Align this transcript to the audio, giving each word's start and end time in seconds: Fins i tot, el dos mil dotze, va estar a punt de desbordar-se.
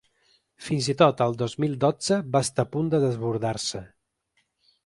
Fins 0.67 0.87
i 0.93 0.95
tot, 1.01 1.21
el 1.25 1.35
dos 1.41 1.55
mil 1.65 1.77
dotze, 1.85 2.19
va 2.37 2.43
estar 2.47 2.65
a 2.69 2.73
punt 2.77 2.91
de 2.95 3.03
desbordar-se. 3.07 3.83